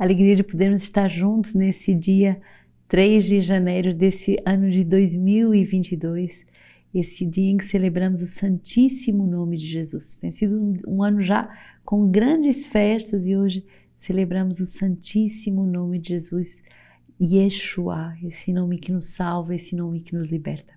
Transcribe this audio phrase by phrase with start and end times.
[0.00, 2.40] alegria de podermos estar juntos nesse dia
[2.88, 6.46] 3 de janeiro desse ano de 2022,
[6.94, 10.16] esse dia em que celebramos o Santíssimo Nome de Jesus.
[10.16, 13.62] Tem sido um, ano já com grandes festas e hoje
[13.98, 16.62] celebramos o Santíssimo Nome de Jesus,
[17.20, 20.72] Yeshua, esse nome que nos salva, esse nome que nos liberta.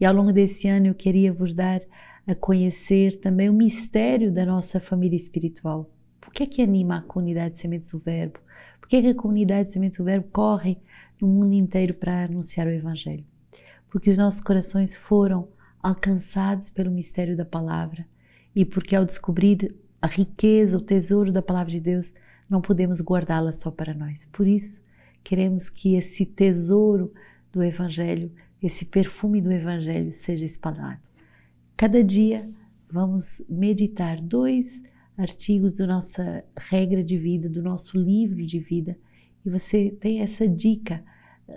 [0.00, 1.80] E ao longo desse ano eu queria vos dar
[2.24, 5.90] a conhecer também o mistério da nossa família espiritual.
[6.34, 8.40] Que é que anima a comunidade de Sementes do Verbo?
[8.80, 10.76] Por que, é que a comunidade de Sementes do Verbo corre
[11.20, 13.24] no mundo inteiro para anunciar o Evangelho?
[13.88, 15.46] Porque os nossos corações foram
[15.80, 18.04] alcançados pelo mistério da palavra
[18.52, 22.12] e porque ao descobrir a riqueza, o tesouro da palavra de Deus,
[22.50, 24.26] não podemos guardá-la só para nós.
[24.32, 24.82] Por isso,
[25.22, 27.14] queremos que esse tesouro
[27.52, 31.00] do Evangelho, esse perfume do Evangelho seja espalhado.
[31.76, 32.50] Cada dia
[32.90, 34.82] vamos meditar dois
[35.16, 38.96] artigos da nossa regra de vida, do nosso livro de vida,
[39.44, 41.02] e você tem essa dica.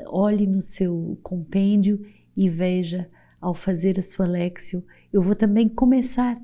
[0.08, 2.06] Olhe no seu compêndio
[2.36, 4.84] e veja ao fazer a sua Lexio.
[5.12, 6.40] Eu vou também começar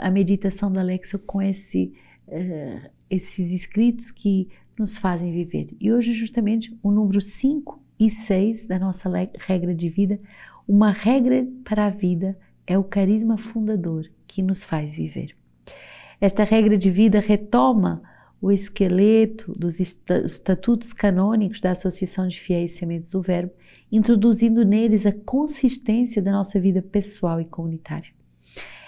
[0.00, 1.92] a meditação da Lexio com esse,
[2.26, 5.68] uh, esses escritos que nos fazem viver.
[5.80, 10.20] E hoje, justamente, o número 5 e 6 da nossa regra de vida,
[10.66, 15.37] uma regra para a vida é o carisma fundador que nos faz viver.
[16.20, 18.02] Esta regra de vida retoma
[18.40, 23.52] o esqueleto dos estatutos canônicos da Associação de Fiéis Sementes do Verbo,
[23.90, 28.10] introduzindo neles a consistência da nossa vida pessoal e comunitária.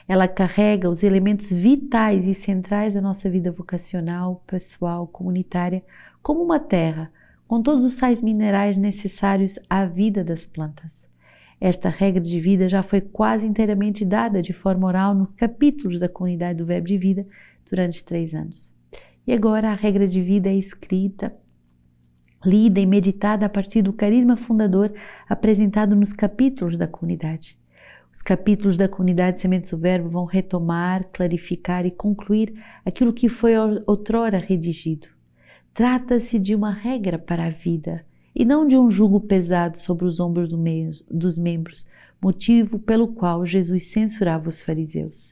[0.09, 5.84] Ela carrega os elementos vitais e centrais da nossa vida vocacional, pessoal, comunitária,
[6.20, 7.12] como uma terra,
[7.47, 11.09] com todos os sais minerais necessários à vida das plantas.
[11.61, 16.08] Esta regra de vida já foi quase inteiramente dada de forma oral nos capítulos da
[16.08, 17.27] comunidade do Verbo de Vida
[17.69, 18.72] durante três anos.
[19.27, 21.33] E agora a regra de vida é escrita,
[22.44, 24.91] lida e meditada a partir do carisma fundador
[25.28, 27.58] apresentado nos capítulos da comunidade.
[28.12, 32.54] Os capítulos da comunidade Sementes do Verbo vão retomar, clarificar e concluir
[32.84, 33.53] aquilo que foi
[33.87, 35.09] outrora redigido.
[35.72, 38.04] Trata-se de uma regra para a vida,
[38.35, 40.59] e não de um jugo pesado sobre os ombros do
[41.11, 41.87] dos membros,
[42.21, 45.31] motivo pelo qual Jesus censurava os fariseus.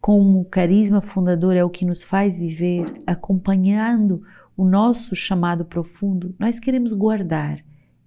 [0.00, 4.22] Como o carisma fundador é o que nos faz viver, acompanhando
[4.56, 7.58] o nosso chamado profundo, nós queremos guardar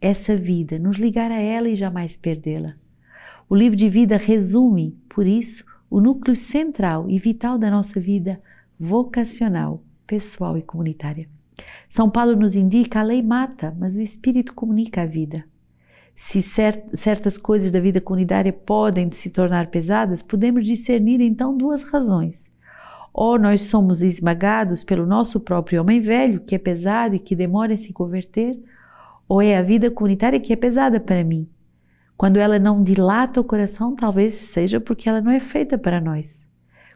[0.02, 2.76] essa vida, nos ligar a ela e jamais perdê-la.
[3.50, 8.40] O livro de vida resume, por isso, o núcleo central e vital da nossa vida
[8.80, 11.28] vocacional, pessoal e comunitária.
[11.90, 15.44] São Paulo nos indica a lei mata, mas o Espírito comunica a vida.
[16.16, 22.50] Se certas coisas da vida comunitária podem se tornar pesadas, podemos discernir então duas razões.
[23.12, 27.74] Ou nós somos esmagados pelo nosso próprio homem velho, que é pesado e que demora
[27.74, 28.58] a se converter,
[29.28, 31.50] ou é a vida comunitária que é pesada para mim.
[32.16, 36.39] Quando ela não dilata o coração, talvez seja porque ela não é feita para nós.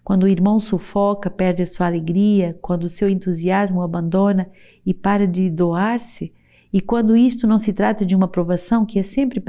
[0.04, 4.50] Quando o irmão sufoca, perde a sua alegria, quando o seu entusiasmo o abandona
[4.86, 6.34] e para de doar-se,
[6.74, 9.42] e quando isto não se trata de uma provação que é sempre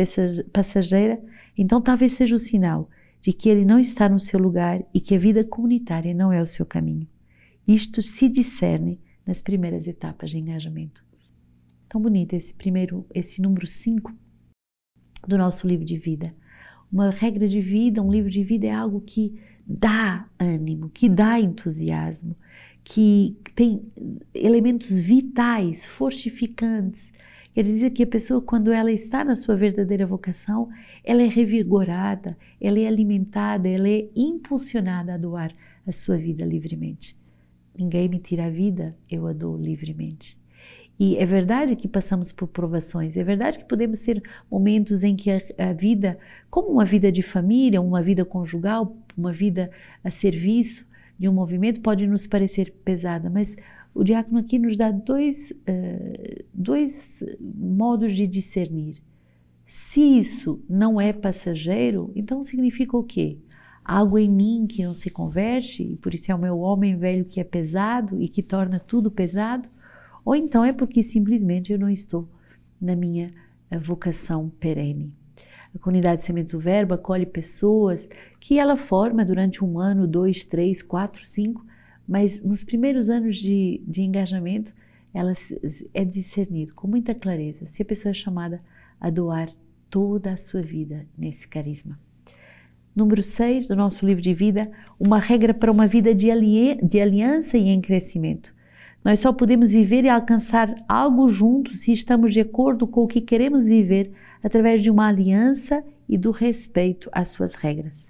[0.53, 1.20] passageira,
[1.56, 2.88] então talvez seja o sinal
[3.20, 6.42] de que ele não está no seu lugar e que a vida comunitária não é
[6.42, 7.09] o seu caminho.
[7.66, 11.03] Isto se discerne nas primeiras etapas de engajamento.
[11.88, 14.12] Tão bonito esse primeiro, esse número 5
[15.26, 16.34] do nosso livro de vida.
[16.92, 21.41] Uma regra de vida, um livro de vida é algo que dá ânimo, que dá
[21.41, 22.36] entusiasmo,
[22.82, 23.82] que tem
[24.34, 27.12] elementos vitais, fortificantes.
[27.54, 30.69] Quer dizer que a pessoa, quando ela está na sua verdadeira vocação,
[31.03, 35.54] ela é revigorada, ela é alimentada, ela é impulsionada a doar
[35.86, 37.16] a sua vida livremente.
[37.76, 40.36] Ninguém me tira a vida, eu a dou livremente.
[40.99, 45.31] E é verdade que passamos por provações, é verdade que podemos ter momentos em que
[45.31, 46.16] a, a, vida,
[46.49, 49.71] como uma vida de família, uma vida conjugal, uma vida
[50.04, 50.87] a serviço
[51.19, 53.56] de um movimento, pode nos parecer pesada, mas
[53.93, 59.01] o diácono aqui nos dá dois, uh, dois modos de discernir.
[59.66, 63.39] Se isso não é passageiro, então significa o quê?
[63.84, 67.24] Algo em mim que não se converte, e por isso é o meu homem velho
[67.24, 69.68] que é pesado e que torna tudo pesado?
[70.24, 72.28] Ou então é porque simplesmente eu não estou
[72.80, 73.32] na minha
[73.71, 75.12] eh, vocação perene.
[75.74, 80.82] A comunidade Sementes do Verbo acolhe pessoas que ela forma durante um ano, dois, três,
[80.82, 81.66] quatro, cinco,
[82.06, 84.72] mas nos primeiros anos de, de engajamento
[85.12, 85.32] ela
[85.92, 88.60] é discernido com muita clareza se a pessoa é chamada
[89.00, 89.48] a doar
[89.91, 91.98] toda a sua vida nesse carisma.
[92.94, 97.00] Número 6 do nosso livro de vida, uma regra para uma vida de, ali de
[97.00, 98.53] aliança e em crescimento.
[99.04, 103.21] Nós só podemos viver e alcançar algo juntos se estamos de acordo com o que
[103.21, 104.10] queremos viver
[104.42, 108.09] através de uma aliança e do respeito às suas regras.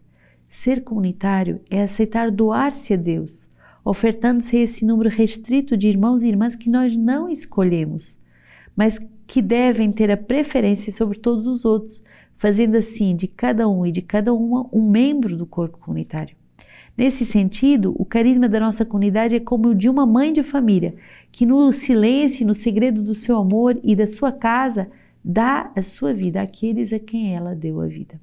[0.49, 3.49] Ser comunitário é aceitar doar-se a Deus,
[3.85, 8.17] ofertando-se a esse número restrito de irmãos e irmãs que nós não escolhemos,
[8.76, 8.96] mas
[9.26, 12.00] que devem ter a preferência sobre todos os outros,
[12.37, 16.37] fazendo assim de cada um e de cada uma um membro do corpo comunitário.
[16.96, 20.94] Nesse sentido, o carisma da nossa comunidade é como o de uma mãe de família,
[21.32, 24.88] que no silêncio, no segredo do seu amor e da sua casa,
[25.25, 28.20] dá a sua vida àqueles a quem ela deu a vida.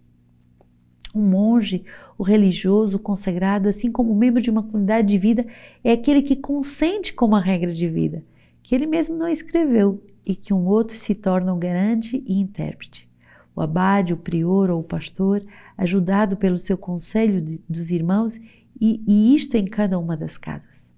[1.13, 1.83] Um monge,
[2.17, 5.45] o religioso, o consagrado, assim como membro de uma comunidade de vida,
[5.83, 8.23] é aquele que consente com uma regra de vida,
[8.63, 13.09] que ele mesmo não escreveu e que um outro se torna o garante e intérprete.
[13.53, 15.43] O abade, o prior ou o pastor,
[15.77, 18.39] ajudado pelo seu conselho de, dos irmãos,
[18.79, 20.89] e, e isto em cada uma das casas.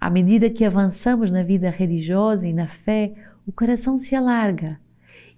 [0.00, 3.12] À medida que avançamos na vida religiosa e na fé,
[3.46, 4.78] o coração se alarga.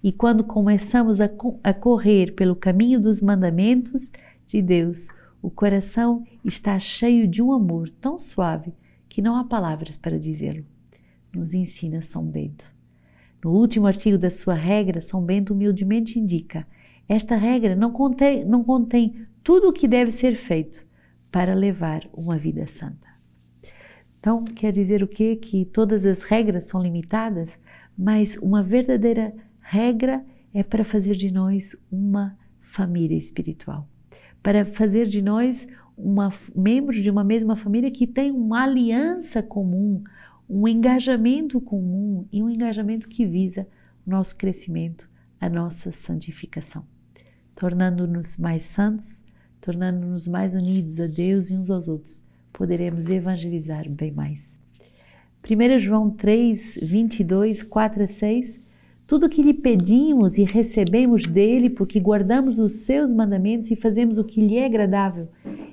[0.03, 1.29] E quando começamos a,
[1.63, 4.11] a correr pelo caminho dos mandamentos
[4.47, 5.07] de Deus,
[5.41, 8.73] o coração está cheio de um amor tão suave
[9.09, 10.65] que não há palavras para dizê-lo.
[11.33, 12.71] Nos ensina São Bento.
[13.43, 16.65] No último artigo da sua regra, São Bento humildemente indica:
[17.09, 20.85] esta regra não contém, não contém tudo o que deve ser feito,
[21.31, 23.07] para levar uma vida santa.
[24.19, 25.35] Então, quer dizer o quê?
[25.35, 27.49] Que todas as regras são limitadas,
[27.97, 30.23] mas uma verdadeira regra
[30.53, 33.87] é para fazer de nós uma família espiritual,
[34.43, 35.67] para fazer de nós
[35.97, 40.03] uma, membros de uma mesma família que tem uma aliança comum,
[40.49, 43.67] um engajamento comum e um engajamento que visa
[44.05, 46.85] o nosso crescimento, a nossa santificação,
[47.55, 49.23] tornando-nos mais santos,
[49.61, 54.59] tornando-nos mais unidos a Deus e uns aos outros, poderemos evangelizar bem mais.
[55.43, 58.59] 1 João 3, 22, 4 a 6
[59.07, 64.23] Tudo que lhe pedimos e recebemos dele, porque guardamos os seus mandamentos e fazemos o
[64.23, 65.29] que lhe é agradável.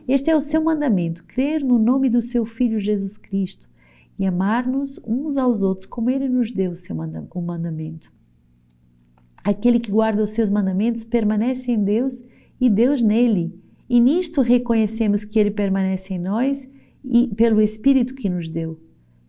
[0.06, 3.68] Este é o seu mandamento: crer no nome do seu Filho Jesus Cristo
[4.18, 6.96] e amar-nos uns aos outros, como ele nos deu o seu
[7.34, 8.10] o mandamento.
[9.44, 12.20] Aquele que guarda os seus mandamentos permanece em Deus
[12.60, 13.54] e Deus nele
[13.88, 16.68] e nisto reconhecemos que Ele permanece em nós
[17.04, 18.78] e pelo Espírito que nos deu.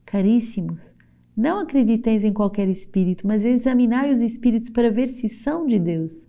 [0.05, 0.93] Caríssimos,
[1.35, 6.25] não acrediteis em qualquer espírito, mas examinai os espíritos para ver se são de Deus,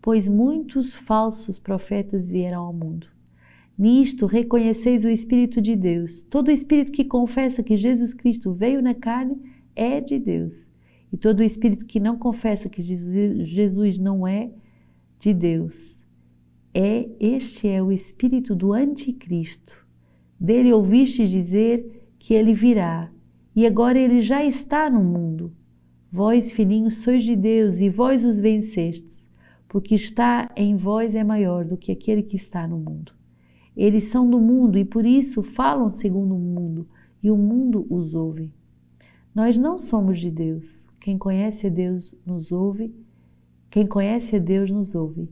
[0.00, 3.08] pois muitos falsos profetas vieram ao mundo.
[3.76, 6.22] Nisto reconheceis o Espírito de Deus.
[6.30, 9.36] Todo espírito que confessa que Jesus Cristo veio na carne
[9.74, 10.68] é de Deus.
[11.12, 14.50] E todo espírito que não confessa que Jesus não é
[15.18, 16.01] de Deus
[16.74, 19.76] é este é o espírito do anticristo.
[20.40, 23.10] Dele ouviste dizer que ele virá,
[23.54, 25.52] e agora ele já está no mundo.
[26.10, 29.26] Vós, filhinhos, sois de Deus e vós os vencestes,
[29.68, 33.12] porque está em vós é maior do que aquele que está no mundo.
[33.76, 36.88] Eles são do mundo e por isso falam segundo o mundo,
[37.22, 38.52] e o mundo os ouve.
[39.34, 40.86] Nós não somos de Deus.
[41.00, 42.94] Quem conhece a Deus nos ouve.
[43.70, 45.28] Quem conhece a Deus nos ouve.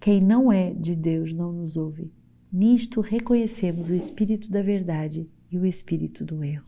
[0.00, 2.12] Quem não é de Deus não nos ouve.
[2.52, 6.66] Nisto reconhecemos o espírito da verdade e o espírito do erro.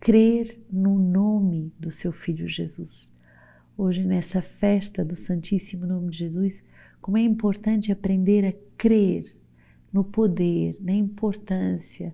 [0.00, 3.08] Crer no nome do seu filho Jesus.
[3.78, 6.62] Hoje, nessa festa do Santíssimo Nome de Jesus,
[7.00, 9.24] como é importante aprender a crer
[9.92, 12.12] no poder, na importância,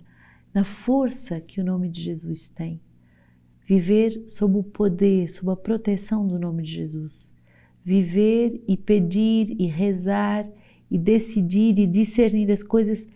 [0.53, 2.79] na força que o nome de Jesus tem.
[3.67, 7.28] Viver sob o poder, sob a proteção do nome de Jesus
[7.83, 10.49] viver e pedir e rezar
[10.89, 13.07] e decidir e discernir as coisas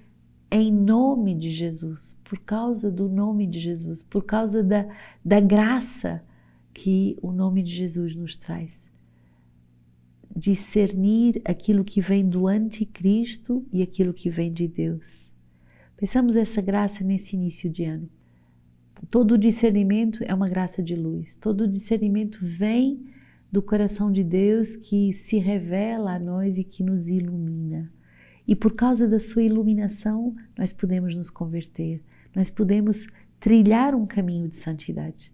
[0.51, 4.87] em nome de Jesus, por causa do nome de Jesus, por causa da,
[5.25, 6.23] da graça
[6.71, 8.79] que o nome de Jesus nos traz.
[10.35, 15.31] Discernir aquilo que vem do anticristo e aquilo que vem de Deus.
[15.97, 18.07] Pensamos essa graça nesse início de ano.
[19.09, 23.05] Todo discernimento é uma graça de luz, todo discernimento vem
[23.53, 27.87] do coração de Deus que se revela a nós e que nos ilumina.
[28.47, 32.01] E por causa da sua iluminação, nós podemos nos converter,
[32.35, 33.05] nós podemos
[33.39, 35.31] trilhar um caminho de santidade.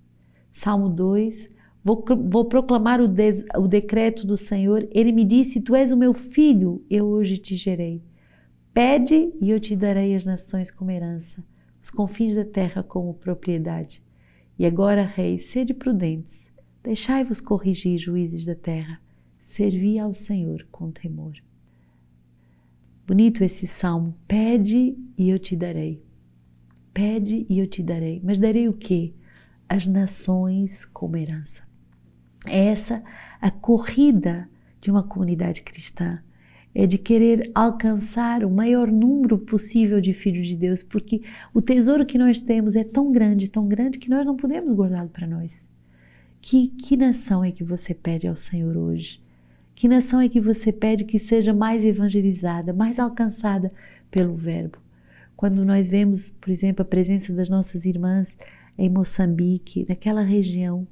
[0.52, 1.50] Salmo 2:
[1.82, 4.86] Vou, vou proclamar o, de, o decreto do Senhor.
[4.92, 8.04] Ele me disse: Tu és o meu filho, eu hoje te gerei.
[8.74, 11.42] Pede e eu te darei as nações como herança,
[11.82, 14.04] os confins da terra como propriedade.
[14.58, 16.49] E agora, reis, sede prudentes
[16.84, 19.02] Deixai-vos corrigir, juízes da terra,
[19.42, 21.34] servi ao Senhor com temor.
[23.06, 24.16] Bonito esse salmo.
[24.28, 26.02] Pede e eu te darei.
[26.94, 28.22] Pede e eu te darei.
[28.24, 29.14] Mas darei o quê?
[29.68, 31.64] As nações como herança.
[32.46, 33.04] É essa
[33.42, 34.48] a corrida
[34.80, 36.22] de uma comunidade cristã.
[36.74, 42.06] É de querer alcançar o maior número possível de filhos de Deus, porque o tesouro
[42.06, 45.60] que nós temos é tão grande, tão grande, que nós não podemos guardá-lo para nós.
[46.42, 49.22] Que, que nação é que você pede ao Senhor hoje?
[49.76, 53.72] Que nação é que você pede que seja mais evangelizada, mais alcançada
[54.10, 54.78] pelo Verbo?
[55.38, 58.38] Quando nós vemos, por exemplo, a presença das nossas irmãs
[58.78, 60.88] em Moçambique, naquela região,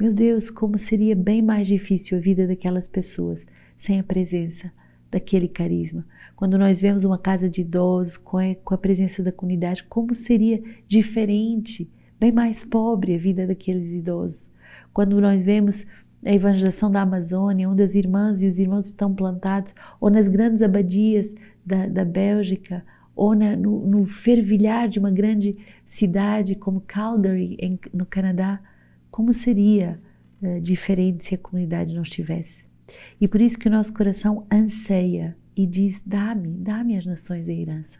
[0.00, 3.44] meu Deus, como seria bem mais difícil a vida daquelas pessoas
[3.76, 4.72] sem a presença
[5.10, 6.06] daquele carisma.
[6.36, 10.14] Quando nós vemos uma casa de idosos com a, com a presença da comunidade, como
[10.14, 14.50] seria diferente, bem mais pobre a vida daqueles idosos.
[14.92, 15.84] Quando nós vemos
[16.24, 20.62] a evangelização da Amazônia, onde as irmãs e os irmãos estão plantados, ou nas grandes
[20.62, 21.32] abadias
[21.64, 27.78] da, da Bélgica, ou na, no, no, fervilhar de uma grande cidade como Calgary, em,
[27.92, 28.60] no Canadá,
[29.10, 30.00] como seria
[30.42, 32.64] uh, diferente se a comunidade não estivesse?
[33.20, 37.52] E por isso que o nosso coração anseia e diz: dá-me, dá-me as nações a
[37.52, 37.98] herança.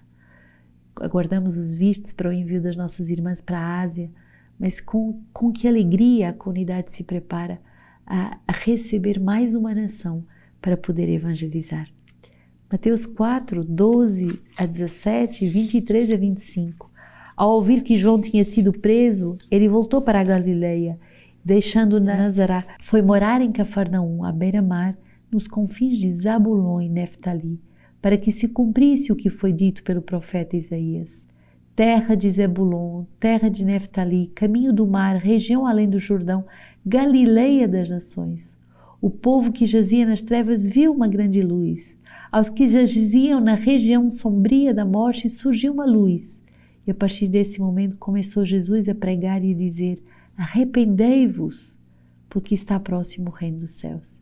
[0.97, 4.11] Aguardamos os vistos para o envio das nossas irmãs para a Ásia,
[4.59, 7.61] mas com, com que alegria a comunidade se prepara
[8.07, 10.25] a, a receber mais uma nação
[10.61, 11.89] para poder evangelizar.
[12.71, 16.91] Mateus 4, 12 a 17, 23 a 25.
[17.37, 20.99] Ao ouvir que João tinha sido preso, ele voltou para a Galileia,
[21.45, 24.99] deixando Nazaré, foi morar em Cafarnaum, à beira-mar,
[25.31, 27.61] nos confins de Zabulon e Neftali,
[28.03, 31.28] para que se cumprisse o que foi dito pelo profeta Isaías.
[31.79, 36.45] Terra de Zebulon, terra de Neftali, caminho do mar, região além do Jordão,
[36.85, 38.53] Galileia das nações.
[39.01, 41.97] O povo que jazia nas trevas viu uma grande luz.
[42.33, 46.43] Aos que jaziam na região sombria da morte surgiu uma luz.
[46.85, 50.03] E a partir desse momento começou Jesus a pregar e dizer:
[50.37, 51.77] Arrependei-vos,
[52.29, 54.21] porque está próximo o reino dos céus.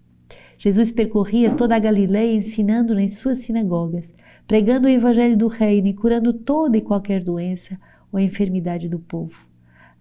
[0.59, 4.15] Jesus percorria toda a Galileia ensinando nas suas sinagogas,
[4.47, 7.79] pregando o evangelho do reino e curando toda e qualquer doença
[8.13, 9.35] ou enfermidade do povo.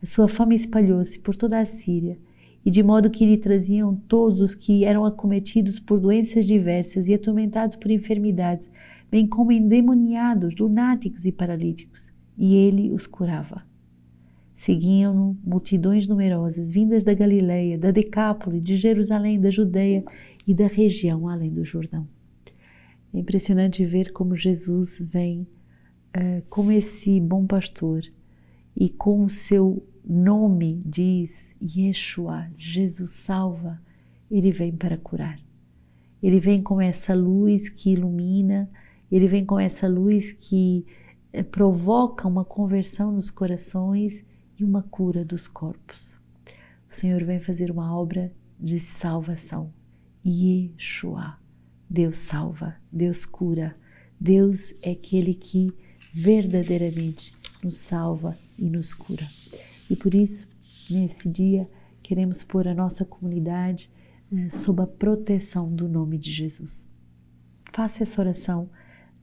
[0.02, 2.18] A sua fama espalhou-se por toda a Síria
[2.64, 7.14] e de modo que lhe traziam todos os que eram acometidos por doenças diversas e
[7.14, 8.70] atormentados por enfermidades,
[9.10, 13.64] bem como endemoniados, lunáticos e paralíticos, e ele os curava.
[14.58, 20.04] Seguiam-no multidões numerosas, vindas da Galileia, da Decápole, de Jerusalém, da Judeia
[20.48, 22.08] e da região além do Jordão.
[23.16, 25.48] É impressionante ver como Jesus vem
[26.18, 28.04] uh, como esse bom pastor
[28.76, 33.82] e com o seu nome diz Yeshua, Jesus salva,
[34.30, 35.40] ele vem para curar.
[36.22, 38.70] Ele vem com essa luz que ilumina,
[39.10, 40.86] ele vem com essa luz que
[41.32, 44.26] eh, provoca uma conversão nos corações
[44.60, 46.18] e uma cura dos corpos.
[46.90, 48.30] O Senhor vem fazer uma obra
[48.60, 49.72] de salvação.
[50.26, 51.45] Yeshua,
[51.90, 53.76] Deus salva, Deus cura.
[54.20, 55.74] Deus é aquele que
[56.14, 59.26] verdadeiramente nos salva e nos cura.
[59.90, 60.48] E por isso,
[60.90, 61.70] nesse dia,
[62.02, 63.90] queremos pôr a nossa comunidade
[64.32, 66.90] eh, sob a proteção do nome de Jesus.
[67.74, 68.70] Faça essa oração,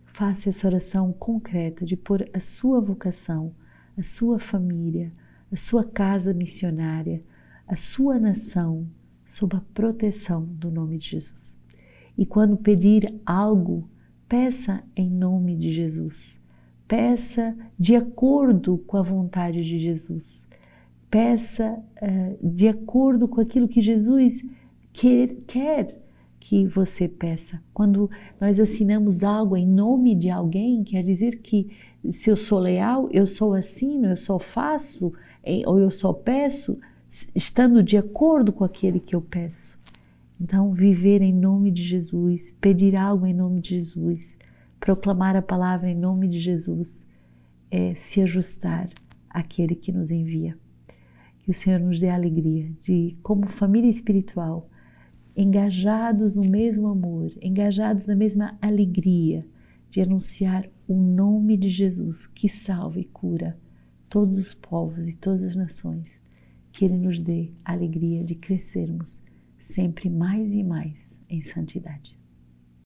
[0.04, 3.54] faça essa oração concreta de pôr a sua vocação,
[3.96, 5.12] a sua família,
[5.50, 7.22] a sua casa missionária,
[7.66, 8.86] a sua nação
[9.26, 11.61] sob a proteção do nome de Jesus.
[12.16, 13.88] E quando pedir algo,
[14.28, 16.38] peça em nome de Jesus.
[16.86, 20.42] Peça de acordo com a vontade de Jesus
[21.12, 24.42] peça uh, de acordo com aquilo que Jesus
[24.94, 26.00] quer, quer
[26.40, 27.60] que você peça.
[27.74, 31.70] Quando nós assinamos algo em nome de alguém, quer dizer que
[32.10, 35.12] se eu sou leal, eu só assino, eu só faço,
[35.66, 36.78] ou eu só peço,
[37.34, 39.78] estando de acordo com aquele que eu peço.
[40.42, 44.36] Então, viver em nome de Jesus, pedir algo em nome de Jesus,
[44.80, 47.06] proclamar a palavra em nome de Jesus,
[47.70, 48.88] é se ajustar
[49.30, 50.58] àquele que nos envia.
[51.38, 54.68] Que o Senhor nos dê a alegria de, como família espiritual,
[55.36, 59.46] engajados no mesmo amor, engajados na mesma alegria
[59.88, 63.56] de anunciar o nome de Jesus que salva e cura
[64.08, 66.10] todos os povos e todas as nações.
[66.72, 69.22] Que Ele nos dê a alegria de crescermos
[69.62, 72.21] sempre mais e mais em santidade.